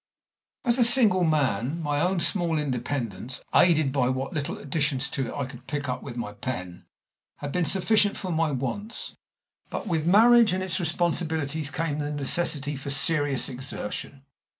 As 0.65 0.79
a 0.79 0.83
single 0.83 1.23
man, 1.23 1.79
my 1.79 2.01
own 2.01 2.19
small 2.19 2.57
independence, 2.57 3.43
aided 3.53 3.91
by 3.93 4.09
what 4.09 4.33
little 4.33 4.57
additions 4.57 5.07
to 5.11 5.27
it 5.27 5.35
I 5.35 5.45
could 5.45 5.67
pick 5.67 5.87
up 5.87 6.01
with 6.01 6.17
my 6.17 6.31
pen, 6.33 6.85
had 7.37 7.51
been 7.51 7.65
sufficient 7.65 8.17
for 8.17 8.31
my 8.31 8.49
wants; 8.49 9.13
but 9.69 9.85
with 9.85 10.07
marriage 10.07 10.53
and 10.53 10.63
its 10.63 10.79
responsibilities 10.79 11.69
came 11.69 11.99
the 11.99 12.09
necessity 12.09 12.75
for 12.75 12.89
serious 12.89 13.47
exertion. 13.47 14.23